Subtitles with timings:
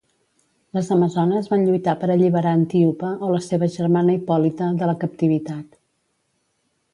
[0.75, 5.79] Les amazones van lluitar per alliberar Antíope o la seva germana Hipòlita de la captivitat.